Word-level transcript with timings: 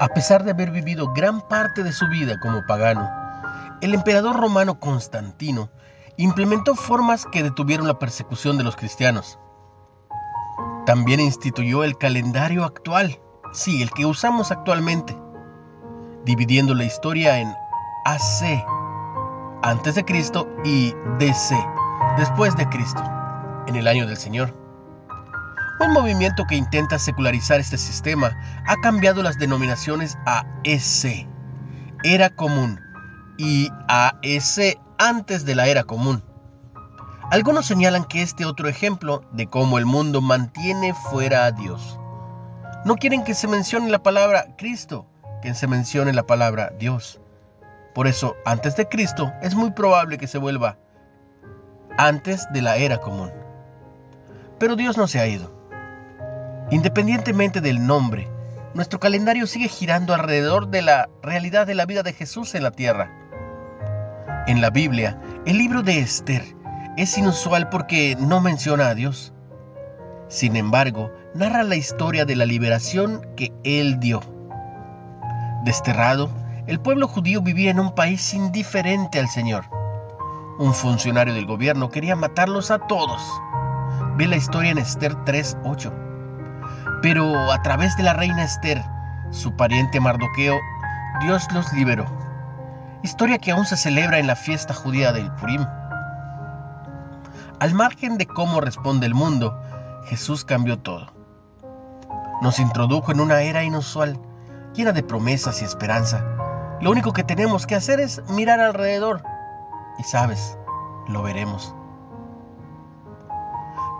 A 0.00 0.08
pesar 0.08 0.44
de 0.44 0.52
haber 0.52 0.70
vivido 0.70 1.12
gran 1.12 1.42
parte 1.42 1.82
de 1.82 1.92
su 1.92 2.08
vida 2.08 2.40
como 2.40 2.64
pagano, 2.64 3.06
el 3.82 3.92
emperador 3.92 4.34
romano 4.34 4.80
Constantino 4.80 5.68
implementó 6.16 6.74
formas 6.74 7.26
que 7.26 7.42
detuvieron 7.42 7.86
la 7.86 7.98
persecución 7.98 8.56
de 8.56 8.64
los 8.64 8.76
cristianos. 8.76 9.38
También 10.86 11.20
instituyó 11.20 11.84
el 11.84 11.98
calendario 11.98 12.64
actual, 12.64 13.20
sí, 13.52 13.82
el 13.82 13.90
que 13.90 14.06
usamos 14.06 14.50
actualmente, 14.50 15.14
dividiendo 16.24 16.74
la 16.74 16.84
historia 16.84 17.38
en 17.38 17.54
AC, 18.06 18.64
antes 19.62 19.96
de 19.96 20.04
Cristo, 20.06 20.48
y 20.64 20.94
DC, 21.18 21.54
después 22.16 22.56
de 22.56 22.66
Cristo, 22.70 23.02
en 23.66 23.76
el 23.76 23.86
año 23.86 24.06
del 24.06 24.16
Señor. 24.16 24.54
Un 25.80 25.94
movimiento 25.94 26.46
que 26.46 26.56
intenta 26.56 26.98
secularizar 26.98 27.58
este 27.58 27.78
sistema 27.78 28.36
ha 28.66 28.76
cambiado 28.82 29.22
las 29.22 29.38
denominaciones 29.38 30.18
a 30.26 30.44
EC, 30.62 31.26
era 32.04 32.28
común, 32.28 32.78
y 33.38 33.70
AS 33.88 34.60
antes 34.98 35.46
de 35.46 35.54
la 35.54 35.68
era 35.68 35.84
común. 35.84 36.22
Algunos 37.30 37.64
señalan 37.64 38.04
que 38.04 38.20
este 38.20 38.44
otro 38.44 38.68
ejemplo 38.68 39.22
de 39.32 39.46
cómo 39.46 39.78
el 39.78 39.86
mundo 39.86 40.20
mantiene 40.20 40.92
fuera 40.92 41.46
a 41.46 41.52
Dios. 41.52 41.98
No 42.84 42.96
quieren 42.96 43.24
que 43.24 43.32
se 43.32 43.48
mencione 43.48 43.88
la 43.88 44.02
palabra 44.02 44.54
Cristo, 44.58 45.06
que 45.40 45.54
se 45.54 45.66
mencione 45.66 46.12
la 46.12 46.26
palabra 46.26 46.74
Dios. 46.78 47.22
Por 47.94 48.06
eso, 48.06 48.36
antes 48.44 48.76
de 48.76 48.86
Cristo 48.86 49.32
es 49.40 49.54
muy 49.54 49.70
probable 49.70 50.18
que 50.18 50.26
se 50.26 50.36
vuelva 50.36 50.76
antes 51.96 52.46
de 52.52 52.60
la 52.60 52.76
era 52.76 52.98
común. 52.98 53.30
Pero 54.58 54.76
Dios 54.76 54.98
no 54.98 55.08
se 55.08 55.20
ha 55.20 55.26
ido. 55.26 55.59
Independientemente 56.70 57.60
del 57.60 57.84
nombre, 57.84 58.28
nuestro 58.74 59.00
calendario 59.00 59.48
sigue 59.48 59.68
girando 59.68 60.14
alrededor 60.14 60.68
de 60.68 60.82
la 60.82 61.08
realidad 61.20 61.66
de 61.66 61.74
la 61.74 61.84
vida 61.84 62.04
de 62.04 62.12
Jesús 62.12 62.54
en 62.54 62.62
la 62.62 62.70
tierra. 62.70 63.10
En 64.46 64.60
la 64.60 64.70
Biblia, 64.70 65.20
el 65.46 65.58
libro 65.58 65.82
de 65.82 65.98
Esther 65.98 66.44
es 66.96 67.18
inusual 67.18 67.68
porque 67.70 68.16
no 68.20 68.40
menciona 68.40 68.88
a 68.88 68.94
Dios. 68.94 69.32
Sin 70.28 70.54
embargo, 70.54 71.10
narra 71.34 71.64
la 71.64 71.74
historia 71.74 72.24
de 72.24 72.36
la 72.36 72.46
liberación 72.46 73.26
que 73.36 73.52
Él 73.64 73.98
dio. 73.98 74.20
Desterrado, 75.64 76.30
el 76.68 76.78
pueblo 76.78 77.08
judío 77.08 77.42
vivía 77.42 77.72
en 77.72 77.80
un 77.80 77.96
país 77.96 78.32
indiferente 78.32 79.18
al 79.18 79.28
Señor. 79.28 79.64
Un 80.60 80.72
funcionario 80.72 81.34
del 81.34 81.46
gobierno 81.46 81.88
quería 81.88 82.14
matarlos 82.14 82.70
a 82.70 82.78
todos. 82.78 83.20
Ve 84.16 84.28
la 84.28 84.36
historia 84.36 84.70
en 84.70 84.78
Esther 84.78 85.16
3.8. 85.24 86.09
Pero 87.02 87.50
a 87.50 87.62
través 87.62 87.96
de 87.96 88.02
la 88.02 88.12
reina 88.12 88.44
Esther, 88.44 88.84
su 89.30 89.56
pariente 89.56 90.00
Mardoqueo, 90.00 90.58
Dios 91.22 91.46
los 91.52 91.72
liberó 91.72 92.20
historia 93.02 93.38
que 93.38 93.50
aún 93.52 93.66
se 93.66 93.76
celebra 93.76 94.18
en 94.18 94.26
la 94.26 94.36
fiesta 94.36 94.74
judía 94.74 95.12
del 95.12 95.30
Purim. 95.32 95.66
Al 97.58 97.74
margen 97.74 98.18
de 98.18 98.26
cómo 98.26 98.60
responde 98.60 99.06
el 99.06 99.14
mundo, 99.14 99.60
Jesús 100.06 100.44
cambió 100.44 100.78
todo. 100.78 101.12
Nos 102.42 102.58
introdujo 102.58 103.12
en 103.12 103.20
una 103.20 103.42
era 103.42 103.64
inusual, 103.64 104.18
llena 104.74 104.92
de 104.92 105.02
promesas 105.02 105.60
y 105.60 105.64
esperanza. 105.64 106.24
Lo 106.80 106.90
único 106.90 107.12
que 107.12 107.24
tenemos 107.24 107.66
que 107.66 107.74
hacer 107.74 108.00
es 108.00 108.22
mirar 108.30 108.60
alrededor. 108.60 109.22
Y 109.98 110.04
sabes, 110.04 110.56
lo 111.08 111.22
veremos. 111.22 111.74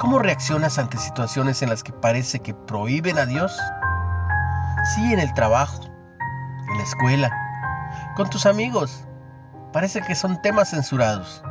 ¿Cómo 0.00 0.18
reaccionas 0.18 0.78
ante 0.78 0.96
situaciones 0.96 1.60
en 1.60 1.68
las 1.68 1.82
que 1.82 1.92
parece 1.92 2.40
que 2.40 2.54
prohíben 2.54 3.18
a 3.18 3.26
Dios? 3.26 3.54
Sí, 4.94 5.12
en 5.12 5.20
el 5.20 5.34
trabajo, 5.34 5.84
en 6.70 6.78
la 6.78 6.84
escuela, 6.84 7.30
con 8.16 8.30
tus 8.30 8.46
amigos. 8.46 9.04
Parece 9.74 10.00
que 10.00 10.14
son 10.14 10.40
temas 10.40 10.70
censurados, 10.70 11.42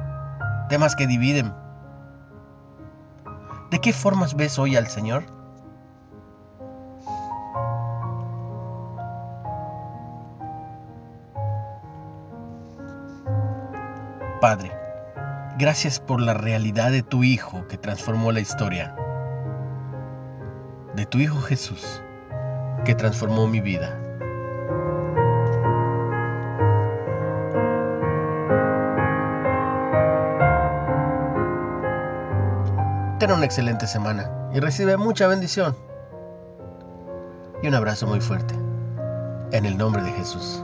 temas 0.67 0.95
que 0.95 1.05
dividen. 1.05 1.53
¿De 3.69 3.79
qué 3.79 3.93
formas 3.93 4.33
ves 4.33 4.57
hoy 4.57 4.75
al 4.75 4.87
Señor? 4.87 5.25
Padre, 14.41 14.78
gracias 15.59 15.99
por 15.99 16.21
la 16.21 16.33
realidad 16.33 16.89
de 16.89 17.03
tu 17.03 17.25
Hijo 17.25 17.67
que 17.67 17.77
transformó 17.77 18.31
la 18.31 18.39
historia. 18.39 18.95
De 20.95 21.05
tu 21.05 21.17
Hijo 21.17 21.41
Jesús 21.41 22.01
que 22.85 22.95
transformó 22.95 23.45
mi 23.45 23.59
vida. 23.59 23.99
Ten 33.19 33.33
una 33.33 33.43
excelente 33.43 33.85
semana 33.85 34.31
y 34.53 34.61
recibe 34.61 34.95
mucha 34.95 35.27
bendición. 35.27 35.75
Y 37.61 37.67
un 37.67 37.75
abrazo 37.75 38.07
muy 38.07 38.21
fuerte. 38.21 38.55
En 39.51 39.65
el 39.65 39.77
nombre 39.77 40.01
de 40.03 40.11
Jesús. 40.13 40.63